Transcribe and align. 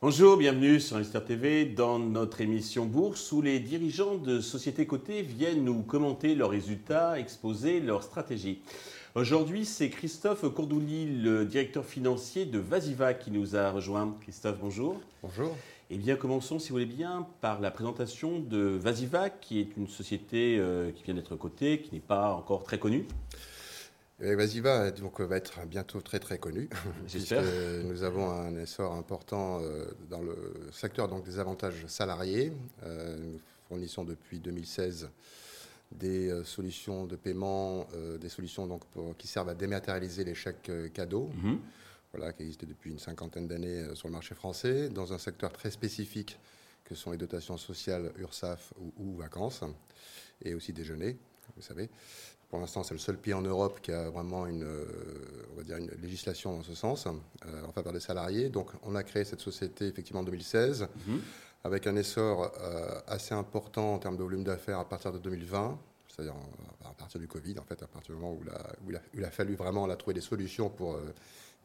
Bonjour, 0.00 0.38
bienvenue 0.38 0.80
sur 0.80 0.96
Investir 0.96 1.24
TV 1.24 1.66
dans 1.66 1.98
notre 1.98 2.40
émission 2.40 2.86
Bourse 2.86 3.32
où 3.32 3.42
les 3.42 3.60
dirigeants 3.60 4.14
de 4.14 4.40
sociétés 4.40 4.86
cotées 4.86 5.20
viennent 5.20 5.64
nous 5.64 5.82
commenter 5.82 6.34
leurs 6.34 6.50
résultats, 6.50 7.18
exposer 7.18 7.80
leurs 7.80 8.04
stratégies. 8.04 8.62
Aujourd'hui, 9.14 9.66
c'est 9.66 9.90
Christophe 9.90 10.48
Courdouli, 10.54 11.20
le 11.20 11.44
directeur 11.44 11.84
financier 11.84 12.46
de 12.46 12.58
Vasiva, 12.58 13.12
qui 13.12 13.30
nous 13.30 13.56
a 13.56 13.70
rejoint. 13.70 14.16
Christophe, 14.22 14.58
bonjour. 14.60 14.98
Bonjour. 15.22 15.54
Eh 15.90 15.96
bien, 15.96 16.16
commençons, 16.16 16.58
si 16.58 16.68
vous 16.68 16.74
voulez 16.74 16.84
bien, 16.86 17.26
par 17.40 17.60
la 17.60 17.70
présentation 17.70 18.40
de 18.40 18.58
Vasiva, 18.58 19.30
qui 19.30 19.60
est 19.60 19.74
une 19.76 19.88
société 19.88 20.58
euh, 20.58 20.90
qui 20.92 21.02
vient 21.04 21.14
d'être 21.14 21.34
cotée, 21.36 21.80
qui 21.80 21.94
n'est 21.94 22.00
pas 22.00 22.34
encore 22.34 22.62
très 22.62 22.78
connue. 22.78 23.06
Eh 24.20 24.34
Vasiva 24.34 24.90
donc, 24.90 25.20
va 25.20 25.36
être 25.36 25.60
bientôt 25.66 26.00
très 26.02 26.18
très 26.18 26.38
connu, 26.38 26.68
J'espère. 27.06 27.42
nous 27.84 28.02
avons 28.02 28.28
un 28.30 28.54
essor 28.58 28.92
important 28.94 29.60
euh, 29.62 29.86
dans 30.10 30.20
le 30.20 30.36
secteur 30.72 31.08
donc, 31.08 31.24
des 31.24 31.38
avantages 31.38 31.86
salariés. 31.86 32.52
Euh, 32.84 33.16
nous 33.16 33.40
fournissons 33.68 34.04
depuis 34.04 34.40
2016 34.40 35.08
des 35.92 36.28
euh, 36.28 36.44
solutions 36.44 37.06
de 37.06 37.16
paiement, 37.16 37.86
euh, 37.94 38.18
des 38.18 38.28
solutions 38.28 38.66
donc 38.66 38.84
pour- 38.86 39.16
qui 39.16 39.26
servent 39.26 39.48
à 39.48 39.54
dématérialiser 39.54 40.24
les 40.24 40.34
chèques 40.34 40.68
euh, 40.68 40.88
cadeaux, 40.88 41.30
Mhm. 41.42 41.58
Voilà, 42.12 42.32
qui 42.32 42.42
existent 42.42 42.66
depuis 42.66 42.90
une 42.90 42.98
cinquantaine 42.98 43.46
d'années 43.46 43.80
euh, 43.82 43.94
sur 43.94 44.08
le 44.08 44.12
marché 44.14 44.34
français, 44.34 44.88
dans 44.88 45.12
un 45.12 45.18
secteur 45.18 45.52
très 45.52 45.70
spécifique 45.70 46.38
que 46.84 46.94
sont 46.94 47.10
les 47.10 47.18
dotations 47.18 47.56
sociales 47.58 48.12
URSAF 48.18 48.72
ou, 48.80 48.92
ou 48.96 49.16
vacances, 49.16 49.62
et 50.42 50.54
aussi 50.54 50.72
déjeuner, 50.72 51.18
vous 51.56 51.62
savez. 51.62 51.90
Pour 52.48 52.60
l'instant, 52.60 52.82
c'est 52.82 52.94
le 52.94 52.98
seul 53.00 53.18
pays 53.18 53.34
en 53.34 53.42
Europe 53.42 53.80
qui 53.82 53.92
a 53.92 54.08
vraiment 54.08 54.46
une, 54.46 54.62
euh, 54.62 54.86
on 55.52 55.56
va 55.56 55.62
dire 55.64 55.76
une 55.76 55.90
législation 56.00 56.56
dans 56.56 56.62
ce 56.62 56.74
sens, 56.74 57.06
euh, 57.06 57.64
en 57.66 57.72
faveur 57.72 57.92
des 57.92 58.00
salariés. 58.00 58.48
Donc, 58.48 58.70
on 58.84 58.94
a 58.94 59.02
créé 59.02 59.24
cette 59.24 59.40
société 59.40 59.86
effectivement 59.86 60.20
en 60.20 60.24
2016 60.24 60.88
Mhm. 61.06 61.20
avec 61.64 61.86
un 61.86 61.94
essor 61.96 62.50
euh, 62.62 63.00
assez 63.06 63.34
important 63.34 63.94
en 63.94 63.98
termes 63.98 64.16
de 64.16 64.22
volume 64.22 64.44
d'affaires 64.44 64.78
à 64.78 64.88
partir 64.88 65.12
de 65.12 65.18
2020, 65.18 65.78
c'est-à-dire 66.08 66.36
partir 66.98 67.20
du 67.20 67.28
Covid, 67.28 67.58
en 67.58 67.64
fait, 67.64 67.82
à 67.82 67.86
partir 67.86 68.14
du 68.14 68.20
moment 68.20 68.34
où, 68.34 68.42
la- 68.44 68.72
où 68.84 68.90
il, 68.90 68.96
a, 68.96 69.00
où 69.14 69.18
il 69.18 69.24
a 69.24 69.30
fallu 69.30 69.54
vraiment 69.54 69.86
là, 69.86 69.96
trouver 69.96 70.14
des 70.14 70.20
solutions 70.20 70.68
pour 70.68 70.94
euh, 70.94 71.14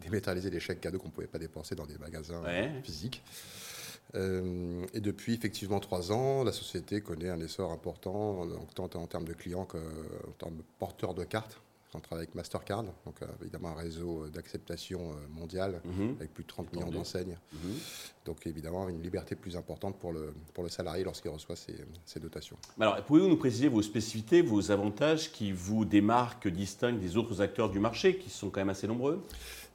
dématérialiser 0.01 0.49
les 0.49 0.59
chèques 0.59 0.81
cadeaux 0.81 0.99
qu'on 0.99 1.07
ne 1.07 1.13
pouvait 1.13 1.27
pas 1.27 1.39
dépenser 1.39 1.75
dans 1.75 1.85
des 1.85 1.97
magasins 1.97 2.41
Ouais. 2.43 2.69
euh, 2.73 2.81
physiques. 2.81 3.21
Euh, 4.15 4.85
et 4.93 4.99
depuis 5.01 5.33
effectivement 5.33 5.79
trois 5.79 6.11
ans, 6.11 6.43
la 6.43 6.51
société 6.51 7.01
connaît 7.01 7.29
un 7.29 7.39
essor 7.39 7.71
important, 7.71 8.45
tant 8.75 8.89
en 8.93 9.07
termes 9.07 9.25
de 9.25 9.33
clients 9.33 9.65
qu'en 9.65 9.79
termes 10.37 10.57
de 10.57 10.63
porteurs 10.79 11.13
de 11.15 11.23
cartes. 11.23 11.59
On 11.95 11.99
travaille 11.99 12.23
avec 12.23 12.35
Mastercard, 12.35 12.83
donc 12.83 13.21
euh, 13.21 13.25
évidemment 13.41 13.69
un 13.69 13.75
réseau 13.81 14.27
d'acceptation 14.29 15.11
euh, 15.11 15.13
mondiale 15.29 15.81
Mhm. 15.85 16.15
avec 16.19 16.33
plus 16.33 16.43
de 16.43 16.47
30 16.49 16.73
millions 16.73 16.89
d'enseignes. 16.89 17.37
Mhm. 17.53 17.73
Donc 18.25 18.47
évidemment 18.47 18.87
une 18.89 19.01
liberté 19.01 19.35
plus 19.35 19.55
importante 19.55 19.97
pour 19.99 20.11
le, 20.11 20.33
pour 20.53 20.63
le 20.63 20.69
salarié 20.69 21.03
lorsqu'il 21.03 21.29
reçoit 21.31 21.55
ses, 21.55 21.75
ses 22.05 22.19
dotations. 22.19 22.57
Alors, 22.79 23.01
pouvez-vous 23.03 23.27
nous 23.27 23.37
préciser 23.37 23.67
vos 23.67 23.81
spécificités, 23.81 24.41
vos 24.41 24.71
avantages 24.71 25.31
qui 25.31 25.51
vous 25.51 25.85
démarquent, 25.85 26.47
distinguent 26.47 26.99
des 26.99 27.17
autres 27.17 27.41
acteurs 27.41 27.69
du 27.69 27.79
marché, 27.79 28.17
qui 28.17 28.29
sont 28.29 28.49
quand 28.49 28.61
même 28.61 28.69
assez 28.69 28.87
nombreux? 28.87 29.21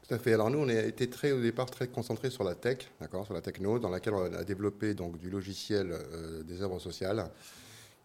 Tout 0.09 0.15
à 0.15 0.19
fait. 0.19 0.33
Alors 0.33 0.51
nous, 0.51 0.59
on 0.59 0.69
a 0.69 0.75
été 0.75 1.11
très 1.11 1.33
au 1.33 1.41
départ 1.43 1.71
très 1.71 1.87
concentré 1.89 2.31
sur 2.31 2.43
la 2.43 2.55
tech, 2.55 2.79
d'accord, 3.01 3.27
sur 3.27 3.35
la 3.35 3.43
techno, 3.43 3.79
dans 3.79 3.91
laquelle 3.91 4.15
on 4.15 4.33
a 4.33 4.43
développé 4.43 4.95
donc 4.95 5.19
du 5.19 5.29
logiciel 5.29 5.91
euh, 5.93 6.43
des 6.43 6.63
œuvres 6.63 6.79
sociales 6.79 7.31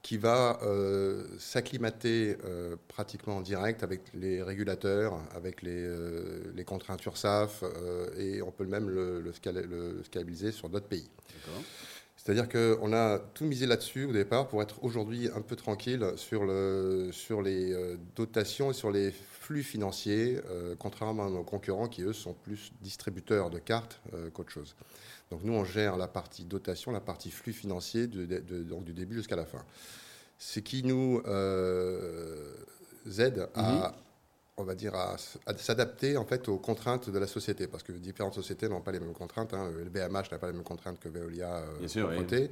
qui 0.04 0.18
va 0.18 0.60
euh, 0.64 1.26
s'acclimater 1.40 2.36
euh, 2.44 2.76
pratiquement 2.90 3.38
en 3.38 3.42
direct 3.42 3.84
avec 3.84 4.02
les 4.14 4.44
régulateurs, 4.44 5.18
avec 5.34 5.62
les, 5.62 5.72
euh, 5.82 6.44
les 6.54 6.66
contraintes 6.66 7.04
URSAF, 7.06 7.64
euh, 7.64 8.10
et 8.18 8.42
on 8.42 8.52
peut 8.52 8.66
même 8.66 8.90
le, 8.90 9.22
le, 9.22 9.32
scala- 9.32 9.62
le 9.62 10.04
scalabiliser 10.04 10.52
sur 10.52 10.68
d'autres 10.70 10.88
pays. 10.88 11.10
C'est-à-dire 12.18 12.48
qu'on 12.50 12.94
a 12.94 13.20
tout 13.20 13.46
misé 13.46 13.66
là-dessus 13.66 14.06
au 14.06 14.12
départ 14.14 14.48
pour 14.50 14.62
être 14.62 14.84
aujourd'hui 14.84 15.30
un 15.36 15.42
peu 15.42 15.56
tranquille 15.56 16.06
sur, 16.16 16.44
le, 16.46 17.10
sur 17.12 17.42
les 17.42 17.76
dotations 18.16 18.72
et 18.72 18.74
sur 18.74 18.92
les 18.92 19.12
flux 19.12 19.64
financiers, 19.64 20.40
contrairement 20.80 21.28
à 21.28 21.30
nos 21.30 21.44
concurrents 21.44 21.88
qui, 21.90 22.02
eux, 22.04 22.14
sont 22.14 22.34
plus 22.34 22.72
distributeurs 22.82 23.50
de 23.50 23.60
cartes 23.60 24.00
qu'autre 24.34 24.52
chose. 24.52 24.74
Donc 25.32 25.42
nous, 25.44 25.54
on 25.54 25.66
gère 25.66 25.98
la 25.98 26.08
partie 26.08 26.46
dotation, 26.46 26.92
la 26.92 27.02
partie 27.02 27.32
flux 27.32 27.52
financier 27.54 28.08
de- 28.08 28.26
de- 28.26 28.40
de- 28.40 28.64
donc 28.64 28.86
du 28.86 28.94
début 28.94 29.16
jusqu'à 29.16 29.36
la 29.36 29.46
fin. 29.46 29.64
Ce 30.46 30.60
qui 30.60 30.84
nous 30.84 31.22
euh, 31.26 32.54
aide 33.18 33.48
à, 33.56 33.96
on 34.58 34.66
va 34.66 34.76
dire, 34.76 34.94
à, 34.94 35.16
s'adapter 35.58 36.18
en 36.18 36.26
fait 36.26 36.50
aux 36.50 36.58
contraintes 36.58 37.10
de 37.10 37.18
la 37.18 37.28
société, 37.28 37.66
parce 37.66 37.82
que 37.82 37.94
différentes 37.94 38.34
sociétés 38.34 38.68
n'ont 38.68 38.82
pas 38.82 38.92
les 38.92 39.00
mêmes 39.00 39.14
contraintes. 39.14 39.54
hein. 39.54 39.72
Le 39.72 39.90
BMH 39.90 40.32
n'a 40.32 40.38
pas 40.40 40.48
les 40.48 40.54
mêmes 40.54 40.64
contraintes 40.64 41.00
que 41.00 41.08
Veolia 41.08 41.56
euh, 41.56 41.80
Bien 41.80 41.88
sûr, 41.88 42.10
oui. 42.10 42.50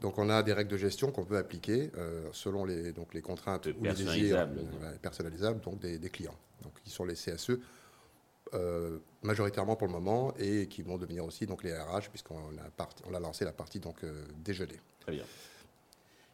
Donc 0.00 0.18
on 0.18 0.28
a 0.30 0.42
des 0.42 0.52
règles 0.52 0.72
de 0.72 0.76
gestion 0.76 1.12
qu'on 1.12 1.24
peut 1.24 1.36
appliquer 1.36 1.92
euh, 1.96 2.28
selon 2.32 2.64
les, 2.64 2.92
donc 2.92 3.14
les 3.14 3.22
contraintes 3.22 3.66
ou 3.66 3.84
les 3.84 3.92
désirs 3.94 4.48
personnalisables. 5.00 5.60
euh, 5.60 5.70
donc 5.70 5.78
des, 5.78 5.98
des 5.98 6.10
clients, 6.10 6.36
donc 6.62 6.72
qui 6.82 6.90
sont 6.90 7.04
les 7.04 7.14
CSE. 7.14 7.52
euh, 8.54 8.98
majoritairement 9.22 9.76
pour 9.76 9.86
le 9.86 9.92
moment 9.92 10.34
et 10.38 10.66
qui 10.66 10.82
vont 10.82 10.98
devenir 10.98 11.24
aussi 11.24 11.46
donc 11.46 11.62
les 11.62 11.72
RH 11.72 12.08
puisqu'on 12.10 12.38
a, 12.38 12.86
on 13.08 13.14
a 13.14 13.20
lancé 13.20 13.44
la 13.44 13.52
partie 13.52 13.78
donc 13.78 14.02
euh, 14.02 14.24
déjeuner. 14.38 14.80
Très 15.00 15.12
bien. 15.12 15.24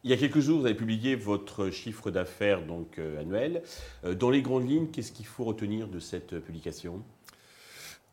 Il 0.05 0.11
y 0.11 0.13
a 0.13 0.17
quelques 0.19 0.41
jours, 0.41 0.61
vous 0.61 0.67
avez 0.67 0.75
publié 0.75 1.17
votre 1.17 1.71
chiffre 1.71 2.11
d'affaires 2.11 2.65
donc 2.67 2.99
euh, 2.99 3.21
annuel. 3.21 3.63
Euh, 4.05 4.15
dans 4.15 4.29
les 4.31 4.43
grandes 4.43 4.69
lignes, 4.69 4.89
qu'est-ce 4.89 5.13
qu'il 5.13 5.25
faut 5.27 5.45
retenir 5.45 5.89
de 5.89 5.99
cette 5.99 6.39
publication? 6.41 7.03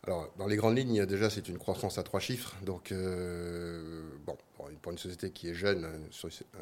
Alors, 0.07 0.31
dans 0.37 0.47
les 0.47 0.55
grandes 0.55 0.77
lignes, 0.77 1.05
déjà, 1.05 1.29
c'est 1.29 1.47
une 1.49 1.57
croissance 1.59 1.97
à 1.97 2.03
trois 2.03 2.19
chiffres. 2.21 2.55
Donc, 2.65 2.91
euh, 2.91 4.03
bon, 4.25 4.35
pour 4.57 4.69
une- 4.91 4.97
société 4.97 5.29
qui 5.31 5.49
est 5.49 5.53
jeune, 5.53 5.85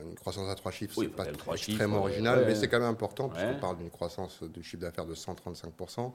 une 0.03 0.15
croissance 0.15 0.49
à 0.49 0.55
trois 0.55 0.71
chiffres, 0.71 0.95
Oui, 0.97 1.05
c'est 1.09 1.15
pas 1.15 1.25
très- 1.25 1.57
chiffres, 1.57 1.69
extrêmement 1.69 1.97
euh, 1.97 2.09
original, 2.09 2.39
ouais. 2.39 2.45
mais 2.47 2.55
c'est 2.55 2.67
quand 2.67 2.79
même 2.79 2.89
important, 2.89 3.27
Ouais. 3.29 3.35
puisqu'on 3.35 3.59
parle 3.59 3.77
d'une 3.77 3.89
croissance 3.91 4.43
du 4.43 4.61
chiffre 4.63 4.81
d'affaires 4.81 5.05
de 5.05 5.13
135%. 5.15 6.13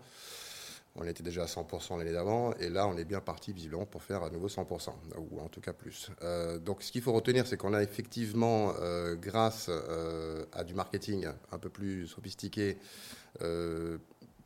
On 0.96 1.04
était 1.04 1.24
déjà 1.24 1.42
à 1.42 1.46
100% 1.46 1.98
l'année 1.98 2.12
d'avant, 2.12 2.54
et 2.54 2.68
là, 2.68 2.86
on 2.86 2.96
est 2.96 3.04
bien 3.04 3.20
parti, 3.20 3.52
visiblement, 3.52 3.84
pour 3.84 4.04
faire 4.04 4.22
à 4.22 4.30
nouveau 4.30 4.46
100%, 4.48 4.90
ou 5.32 5.40
en 5.40 5.48
tout 5.48 5.60
cas 5.60 5.72
plus. 5.72 6.10
Euh, 6.22 6.58
donc, 6.58 6.84
ce 6.84 6.92
qu'il 6.92 7.02
faut 7.02 7.12
retenir, 7.12 7.48
c'est 7.48 7.56
qu'on 7.56 7.74
a 7.74 7.82
effectivement, 7.82 8.72
euh, 8.80 9.16
grâce 9.16 9.66
euh, 9.68 10.44
à 10.52 10.62
du 10.62 10.72
marketing 10.74 11.26
un 11.50 11.58
peu 11.58 11.68
plus 11.68 12.06
sophistiqué, 12.06 12.78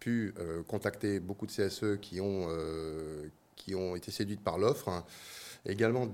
pu 0.00 0.32
contacter 0.68 1.20
beaucoup 1.20 1.44
de 1.44 1.52
CSE 1.52 2.00
qui 2.00 2.20
ont, 2.20 2.48
qui 3.54 3.74
ont 3.74 3.94
été 3.96 4.10
séduites 4.10 4.42
par 4.42 4.56
l'offre. 4.56 5.04
Également, 5.66 6.08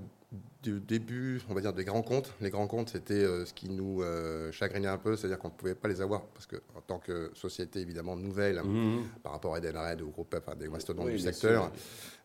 du 0.63 0.79
début, 0.79 1.41
on 1.49 1.53
va 1.53 1.61
dire, 1.61 1.73
des 1.73 1.85
grands 1.85 2.01
comptes. 2.01 2.33
Les 2.41 2.49
grands 2.49 2.65
comptes, 2.67 2.89
c'était 2.89 3.13
euh, 3.13 3.45
ce 3.45 3.53
qui 3.53 3.69
nous 3.69 4.01
euh, 4.01 4.51
chagrinait 4.51 4.87
un 4.87 4.97
peu, 4.97 5.15
c'est-à-dire 5.15 5.37
qu'on 5.37 5.49
ne 5.49 5.53
pouvait 5.53 5.75
pas 5.75 5.87
les 5.87 6.01
avoir, 6.01 6.25
parce 6.27 6.47
que 6.47 6.55
en 6.75 6.81
tant 6.81 6.97
que 6.97 7.29
société 7.35 7.79
évidemment 7.79 8.15
nouvelle, 8.15 8.61
Mhm. 8.63 9.03
par 9.21 9.33
rapport 9.33 9.53
à 9.53 9.59
Edenred 9.59 10.01
ou 10.01 10.09
groupe, 10.09 10.35
enfin, 10.37 10.55
des 10.55 10.67
mastodontes 10.67 11.05
Oui, 11.05 11.13
du 11.13 11.19
secteur, 11.19 11.71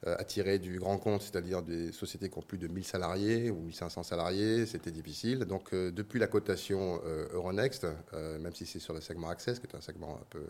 euh, 0.07 0.17
attirer 0.19 0.59
du 0.59 0.79
grand 0.79 0.97
compte, 0.97 1.21
c'est-à-dire 1.23 1.63
des 1.63 1.93
sociétés 1.93 2.31
qui 2.31 2.39
ont 2.39 2.43
plus 2.43 2.57
de 2.59 2.67
1000 2.69 2.85
salariés 2.85 3.51
ou 3.51 3.61
1500 3.61 4.03
salariés, 4.03 4.65
c'était 4.65 4.91
difficile. 4.91 5.41
Donc, 5.41 5.75
depuis 5.75 6.19
la 6.19 6.27
cotation 6.27 7.01
Euronext, 7.33 7.87
même 8.15 8.55
si 8.55 8.65
c'est 8.65 8.79
sur 8.79 8.95
le 8.95 9.01
segment 9.03 9.29
Access, 9.29 9.59
qui 9.59 9.67
est 9.67 9.77
un 9.77 9.81
segment 9.83 10.19
un 10.21 10.25
peu, 10.31 10.43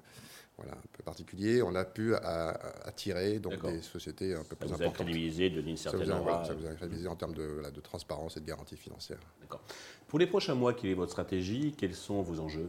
voilà, 0.61 0.77
un 0.79 0.83
peu 0.93 1.03
particulier, 1.03 1.63
on 1.63 1.75
a 1.75 1.85
pu 1.85 2.15
attirer 2.85 3.39
donc, 3.39 3.63
des 3.65 3.83
sociétés 3.83 4.35
un 4.35 4.45
peu 4.45 4.51
Ça 4.51 4.57
plus 4.57 4.67
vous 4.69 4.73
a 4.73 4.77
importantes. 4.77 4.95
crédibilisé, 5.07 5.51
donné 5.51 5.71
une 5.71 5.77
Ça 5.77 5.91
certaine 5.91 6.11
vous, 6.21 6.29
a, 6.29 6.45
ça 6.45 6.55
vous 6.55 6.67
a 6.67 6.75
crédibilisé 6.75 7.09
en 7.09 7.17
termes 7.17 7.35
de, 7.35 7.43
voilà, 7.45 7.71
de 7.71 7.81
transparence 7.81 8.37
et 8.37 8.41
de 8.41 8.47
garantie 8.47 8.77
financière. 8.77 9.19
D'accord. 9.41 9.63
Pour 10.09 10.19
les 10.19 10.27
prochains 10.27 10.55
mois, 10.55 10.75
quelle 10.75 10.91
est 10.91 10.95
votre 10.95 11.13
stratégie? 11.13 11.75
Quels 11.77 11.95
sont 11.95 12.23
vos 12.23 12.41
enjeux? 12.41 12.69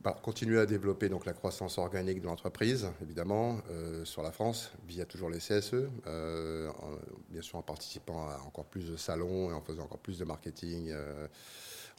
Bah, 0.00 0.18
continuer 0.20 0.58
à 0.58 0.66
développer 0.66 1.08
donc, 1.08 1.26
la 1.26 1.32
croissance 1.32 1.78
organique 1.78 2.20
de 2.20 2.26
l'entreprise, 2.26 2.88
évidemment, 3.00 3.58
euh, 3.70 4.04
sur 4.04 4.24
la 4.24 4.32
France, 4.32 4.72
via 4.88 5.04
toujours 5.04 5.30
les 5.30 5.38
CSE, 5.38 5.74
euh, 6.08 6.68
en- 6.70 6.98
bien 7.28 7.40
sûr 7.42 7.58
en 7.58 7.62
participant 7.62 8.26
à 8.28 8.38
encore 8.44 8.64
plus 8.64 8.90
de 8.90 8.96
salons 8.96 9.50
et 9.50 9.54
en 9.54 9.60
faisant 9.60 9.84
encore 9.84 10.00
plus 10.00 10.18
de 10.18 10.24
marketing. 10.24 10.90
euh, 10.90 11.28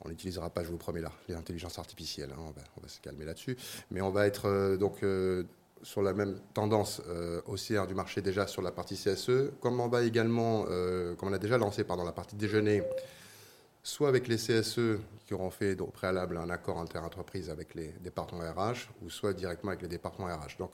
on 0.04 0.10
n'utilisera 0.10 0.50
pas, 0.50 0.64
je 0.64 0.70
vous 0.70 0.78
promets 0.78 1.02
là, 1.02 1.12
l'intelligence 1.30 1.80
artificielle, 1.80 2.32
hein, 2.32 2.54
on, 2.78 2.82
va, 2.82 2.88
se 2.88 3.00
calmer 3.00 3.26
là-dessus. 3.26 3.58
Mais 3.92 4.02
on 4.02 4.12
va 4.12 4.28
être 4.28 4.48
euh, 4.48 4.78
donc 4.78 5.04
euh, 5.04 5.44
sur 5.84 6.02
la 6.02 6.14
même 6.14 6.40
tendance 6.54 7.02
euh, 7.08 7.42
haussière 7.46 7.88
du 7.88 7.94
marché 7.94 8.22
déjà 8.22 8.48
sur 8.48 8.62
la 8.62 8.72
partie 8.72 8.96
CSE, 8.96 9.52
comme 9.60 9.80
on 9.80 9.88
va 9.88 10.04
également, 10.04 10.66
euh, 10.70 11.14
comme 11.16 11.30
on 11.30 11.34
a 11.34 11.40
déjà 11.40 11.58
lancé 11.58 11.84
pardon, 11.84 12.04
la 12.04 12.14
partie 12.14 12.36
déjeuner, 12.36 12.84
soit 13.84 14.08
avec 14.08 14.28
les 14.28 14.38
CSE 14.38 15.00
qui 15.26 15.34
auront 15.34 15.50
fait 15.50 15.80
au 15.82 15.88
préalable 15.88 16.38
un 16.38 16.50
accord 16.50 16.80
inter-entreprise 16.80 17.50
avec 17.50 17.76
les 17.76 17.94
départements 18.02 18.50
RH, 18.50 18.90
ou 19.02 19.10
soit 19.10 19.34
directement 19.34 19.72
avec 19.72 19.82
les 19.82 19.90
départements 19.90 20.28
RH. 20.28 20.58
Donc, 20.58 20.72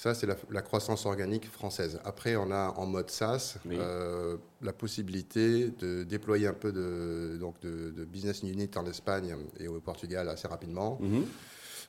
Ça, 0.00 0.14
c'est 0.14 0.26
la, 0.26 0.62
croissance 0.62 1.04
organique 1.04 1.46
française. 1.46 2.00
Après, 2.04 2.34
on 2.34 2.50
a 2.50 2.70
en 2.78 2.86
mode 2.86 3.10
SaaS 3.10 3.58
euh, 3.66 4.38
la 4.62 4.72
possibilité 4.72 5.68
de 5.78 6.04
déployer 6.04 6.46
un 6.46 6.54
peu 6.54 6.72
de, 6.72 7.36
donc 7.38 7.60
de, 7.60 8.06
business 8.06 8.42
unit 8.42 8.70
en 8.76 8.86
Espagne 8.86 9.36
et 9.58 9.68
au 9.68 9.78
Portugal 9.78 10.30
assez 10.30 10.48
rapidement. 10.48 10.96
Mhm. 11.02 11.26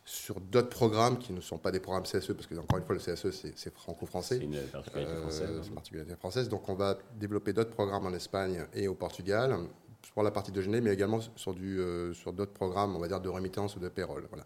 Sur 0.04 0.42
d'autres 0.42 0.68
programmes 0.68 1.20
qui 1.20 1.32
ne 1.32 1.40
sont 1.40 1.58
pas 1.58 1.72
des 1.72 1.80
programmes 1.80 2.04
CSE, 2.04 2.34
parce 2.34 2.48
que 2.48 2.56
encore 2.56 2.80
une 2.80 2.84
fois, 2.84 2.96
le 2.96 3.00
CSE, 3.00 3.32
c'est 3.56 3.74
franco-français. 3.74 4.40
C'est 4.40 4.44
une 4.44 4.60
particularité 4.60 5.14
euh, 5.14 5.22
française. 5.22 5.50
c'est 5.62 5.68
une 5.70 5.74
particularité 5.74 6.16
française. 6.18 6.50
Donc, 6.50 6.68
on 6.68 6.76
va 6.76 6.98
développer 7.18 7.54
d'autres 7.54 7.70
programmes 7.72 8.08
en 8.08 8.14
Espagne 8.14 8.66
et 8.74 8.90
au 8.90 8.94
Portugal 8.94 9.56
pour 10.14 10.24
la 10.24 10.32
partie 10.32 10.52
de 10.52 10.62
Genève, 10.62 10.84
mais 10.84 10.92
également 10.92 11.22
sur, 11.38 11.54
du, 11.54 11.80
euh, 11.80 12.14
sur 12.14 12.34
d'autres 12.34 12.52
programmes, 12.52 12.94
on 12.94 13.00
va 13.00 13.08
dire, 13.08 13.22
de 13.22 13.30
remittance 13.30 13.78
ou 13.78 13.80
de 13.80 13.88
payroll. 13.88 14.26
Voilà. 14.30 14.46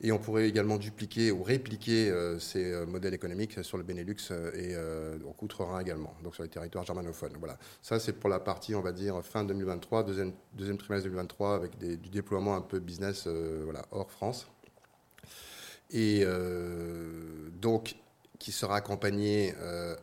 Et 0.00 0.10
on 0.10 0.18
pourrait 0.18 0.48
également 0.48 0.78
dupliquer 0.78 1.30
ou 1.30 1.42
répliquer 1.42 2.10
euh, 2.10 2.38
ces 2.40 2.72
euh, 2.72 2.86
modèles 2.86 3.14
économiques 3.14 3.62
sur 3.62 3.78
le 3.78 3.84
Benelux 3.84 4.16
euh, 4.32 5.14
et 5.14 5.18
donc 5.20 5.40
outre-Rhin 5.42 5.78
également, 5.80 6.14
donc 6.24 6.34
sur 6.34 6.42
les 6.42 6.48
territoires 6.48 6.84
germanophones. 6.84 7.34
Voilà. 7.38 7.56
Ça, 7.82 8.00
c'est 8.00 8.12
pour 8.12 8.28
la 8.28 8.40
partie, 8.40 8.74
on 8.74 8.80
va 8.80 8.92
dire, 8.92 9.22
fin 9.22 9.44
2023, 9.44 10.02
deuxième, 10.02 10.32
deuxième 10.54 10.78
trimestre 10.78 11.08
2023, 11.08 11.54
avec 11.54 11.78
du 11.78 12.08
déploiement 12.08 12.56
un 12.56 12.62
peu 12.62 12.80
business 12.80 13.26
voilà, 13.26 13.84
hors 13.92 14.10
France. 14.10 14.48
Et 15.90 16.24
donc, 17.60 17.96
qui 18.38 18.50
sera 18.50 18.76
accompagné 18.76 19.54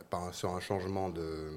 par, 0.08 0.32
sur 0.34 0.54
un 0.54 0.60
changement 0.60 1.10
de, 1.10 1.50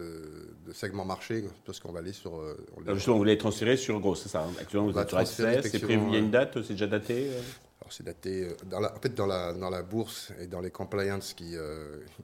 de 0.00 0.72
segment 0.72 1.04
marché, 1.04 1.44
parce 1.64 1.80
qu'on 1.80 1.92
va 1.92 2.00
aller 2.00 2.12
sur. 2.12 2.38
Euh, 2.38 2.56
justement, 2.94 3.16
vous 3.16 3.22
voulez 3.22 3.38
transférer 3.38 3.76
sur 3.76 4.00
Gros, 4.00 4.14
c'est 4.14 4.28
ça 4.28 4.42
hein. 4.42 4.52
Actuellement, 4.60 4.90
vous 4.90 4.98
êtes 4.98 5.08
sur 5.08 5.18
Access, 5.18 5.68
c'est 5.70 5.78
prévu, 5.78 6.02
il 6.08 6.12
y 6.12 6.16
a 6.16 6.18
une 6.18 6.30
date, 6.30 6.62
c'est 6.62 6.74
déjà 6.74 6.86
daté 6.86 7.28
euh 7.28 7.40
alors 7.82 7.94
c'est 7.94 8.04
daté, 8.04 8.44
euh, 8.44 8.54
dans 8.66 8.78
la, 8.78 8.94
en 8.94 9.00
fait 9.00 9.14
dans 9.14 9.24
la, 9.26 9.54
dans 9.54 9.70
la 9.70 9.82
bourse 9.82 10.32
et 10.38 10.46
dans 10.46 10.60
les 10.60 10.70
compliance 10.70 11.32
qui, 11.32 11.54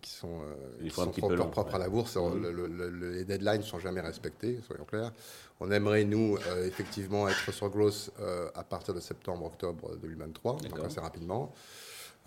qui 0.03 0.11
sont, 0.11 0.43
qui 0.83 0.91
sont 0.91 1.11
propres, 1.11 1.75
à 1.75 1.79
la 1.79 1.89
bourse, 1.89 2.17
mmh. 2.17 3.11
les 3.15 3.25
deadlines 3.25 3.61
ne 3.61 3.67
sont 3.67 3.79
jamais 3.79 4.03
respectés, 4.03 4.61
soyons 4.67 4.85
clairs. 4.85 5.13
On 5.59 5.71
aimerait, 5.71 6.05
nous, 6.05 6.37
effectivement, 6.67 7.27
être 7.27 7.51
sur 7.53 7.71
Growth 7.71 8.11
à 8.55 8.65
partir 8.65 8.93
de 8.93 9.01
septembre-octobre 9.01 9.97
2023, 9.97 10.59
donc 10.59 10.79
assez 10.85 11.01
rapidement 11.01 11.55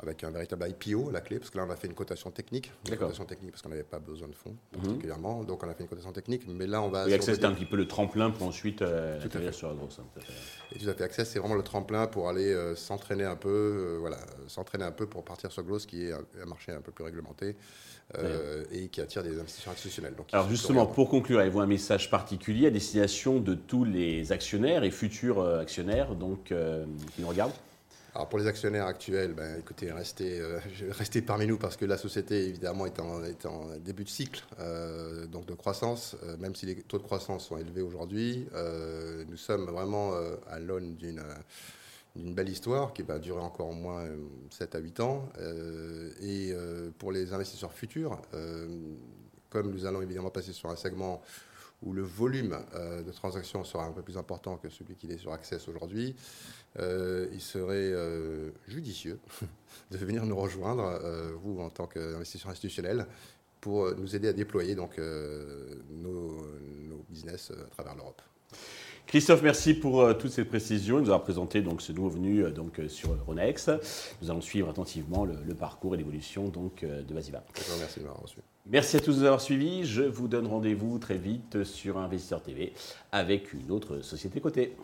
avec 0.01 0.23
un 0.23 0.31
véritable 0.31 0.67
IPO 0.67 1.09
à 1.09 1.11
la 1.11 1.21
clé, 1.21 1.39
parce 1.39 1.49
que 1.49 1.57
là 1.57 1.65
on 1.67 1.71
a 1.71 1.75
fait 1.75 1.87
une 1.87 1.93
cotation 1.93 2.31
technique, 2.31 2.71
une 2.87 2.97
cotation 2.97 3.25
technique 3.25 3.51
parce 3.51 3.61
qu'on 3.61 3.69
n'avait 3.69 3.83
pas 3.83 3.99
besoin 3.99 4.27
de 4.27 4.35
fonds 4.35 4.55
mhm. 4.73 4.81
particulièrement, 4.81 5.43
donc 5.43 5.63
on 5.63 5.69
a 5.69 5.73
fait 5.73 5.83
une 5.83 5.89
cotation 5.89 6.11
technique, 6.11 6.43
mais 6.47 6.67
là 6.67 6.81
on 6.81 6.89
va... 6.89 7.07
Et 7.07 7.13
Access, 7.13 7.35
c'était 7.35 7.47
un 7.47 7.53
petit 7.53 7.65
peu 7.65 7.75
le 7.75 7.87
tremplin 7.87 8.31
pour 8.31 8.47
ensuite 8.47 8.81
euh, 8.81 9.19
tout 9.21 9.37
à 9.37 9.51
sur 9.51 9.69
la 9.69 9.75
grosse. 9.75 9.99
Hein, 9.99 10.21
et 10.73 10.79
tout 10.79 10.89
à 10.89 10.93
fait, 10.93 11.03
Access, 11.03 11.29
c'est 11.29 11.39
vraiment 11.39 11.55
le 11.55 11.63
tremplin 11.63 12.07
pour 12.07 12.29
aller 12.29 12.51
euh, 12.53 12.75
s'entraîner 12.75 13.25
un 13.25 13.35
peu, 13.35 13.49
euh, 13.49 13.97
voilà, 13.99 14.17
s'entraîner 14.47 14.85
un 14.85 14.91
peu 14.91 15.07
pour 15.07 15.23
partir 15.23 15.51
sur 15.51 15.63
Gloss, 15.63 15.85
qui 15.85 16.05
est 16.05 16.13
un, 16.13 16.45
marché 16.45 16.71
un 16.71 16.81
peu 16.81 16.91
plus 16.91 17.03
réglementé 17.03 17.55
et 18.71 18.87
qui 18.87 19.01
attire 19.01 19.21
des 19.21 19.39
investisseurs 19.39 19.73
institutionnels. 19.73 20.15
Donc, 20.15 20.29
Alors 20.31 20.49
justement, 20.49 20.87
pour 20.87 21.09
conclure, 21.09 21.39
avez-vous 21.39 21.59
un 21.59 21.67
message 21.67 22.09
particulier 22.09 22.65
à 22.65 22.71
destination 22.71 23.39
de 23.39 23.53
tous 23.53 23.83
les 23.83 24.31
actionnaires 24.31 24.83
et 24.83 24.89
futurs 24.89 25.45
actionnaires 25.45 26.15
donc, 26.15 26.45
qui 26.45 27.21
nous 27.21 27.27
regardent? 27.27 27.53
Alors 28.15 28.27
pour 28.27 28.39
les 28.39 28.47
actionnaires 28.47 28.87
actuels, 28.87 29.33
ben, 29.33 29.59
écoutez, 29.59 29.91
restez, 29.91 30.39
euh, 30.39 30.59
restez, 30.89 31.21
parmi 31.21 31.45
nous 31.45 31.57
parce 31.57 31.77
que 31.77 31.85
la 31.85 31.97
société 31.97 32.47
évidemment 32.47 32.87
est 32.87 32.99
en, 32.99 33.77
début 33.77 34.03
de 34.03 34.09
cycle, 34.09 34.43
euh, 34.59 35.27
donc 35.27 35.45
de 35.45 35.53
croissance, 35.53 36.15
euh, 36.23 36.35
même 36.37 36.55
si 36.55 36.65
les 36.65 36.75
taux 36.75 36.97
de 36.97 37.03
croissance 37.03 37.47
sont 37.47 37.57
élevés 37.57 37.81
aujourd'hui. 37.81 38.47
nous 39.27 39.37
sommes 39.37 39.65
vraiment 39.65 40.13
à 40.49 40.59
l'aune 40.59 40.95
d'une 40.95 41.23
d'une 42.15 42.33
belle 42.33 42.49
histoire 42.49 42.91
qui 42.91 43.03
va 43.03 43.19
durer 43.19 43.39
encore 43.39 43.69
au 43.69 43.73
moins 43.73 44.03
7 44.49 44.75
à 44.75 44.79
8 44.79 44.99
ans. 44.99 45.29
et 46.21 46.53
pour 46.97 47.11
les 47.11 47.31
investisseurs 47.33 47.71
futurs, 47.71 48.19
comme 49.49 49.71
nous 49.71 49.85
allons 49.85 50.01
évidemment 50.01 50.31
passer 50.31 50.51
sur 50.51 50.69
un 50.69 50.75
segment 50.75 51.21
où 51.81 51.93
le 51.93 52.01
volume 52.01 52.57
euh, 52.75 53.01
de 53.01 53.11
transactions 53.11 53.63
sera 53.63 53.85
un 53.85 53.91
peu 53.91 54.01
plus 54.01 54.17
important 54.17 54.57
que 54.57 54.69
celui 54.69 54.95
qu'il 54.95 55.11
est 55.11 55.17
sur 55.17 55.31
Access 55.31 55.67
aujourd'hui, 55.67 56.15
euh, 56.77 57.27
il 57.31 57.41
serait 57.41 57.75
euh, 57.75 58.51
judicieux 58.67 59.19
de 59.91 59.97
venir 59.97 60.25
nous 60.25 60.35
rejoindre, 60.35 60.99
vous 61.41 61.59
en 61.59 61.69
tant 61.69 61.87
qu'investisseur 61.87 62.51
institutionnel, 62.51 63.05
pour 63.61 63.93
nous 63.95 64.15
aider 64.15 64.29
à 64.29 64.33
déployer 64.33 64.75
donc, 64.75 64.97
nos, 64.97 66.47
nos, 66.87 67.05
business 67.09 67.51
à 67.51 67.69
travers 67.71 67.95
l'Europe. 67.95 68.21
Christophe, 69.09 69.41
merci 69.41 69.73
pour 69.73 70.01
euh, 70.01 70.13
toutes 70.13 70.29
ces 70.29 70.45
précisions. 70.45 70.99
Il 70.99 71.05
nous 71.05 71.11
a 71.11 71.19
présenté 71.19 71.63
donc 71.63 71.81
ce 71.81 71.91
nouveau 71.91 72.09
venu 72.09 72.43
euh, 72.43 72.51
donc 72.51 72.77
euh, 72.77 72.87
sur 72.87 73.09
Ronex. 73.25 73.71
Nous 74.21 74.29
allons 74.29 74.39
suivre 74.39 74.69
attentivement 74.69 75.25
le, 75.25 75.55
parcours 75.55 75.95
et 75.95 75.97
l'évolution 75.97 76.47
donc 76.49 76.85
de 76.85 77.11
Vasiva. 77.11 77.43
Merci 77.79 77.99
de 78.01 78.03
m'avoir 78.05 78.21
reçu. 78.21 78.37
Merci 78.67 78.97
à 78.97 78.99
tous 78.99 79.13
de 79.13 79.21
nous 79.21 79.25
avoir 79.25 79.41
suivis. 79.41 79.83
Je 79.83 80.03
vous 80.03 80.27
donne 80.27 80.45
rendez-vous 80.45 80.99
très 80.99 81.17
vite 81.17 81.63
sur 81.63 81.97
Investisseur 81.97 82.43
TV 82.43 82.71
avec 83.11 83.51
une 83.53 83.71
autre 83.71 84.01
société 84.01 84.39
cotée. 84.41 84.75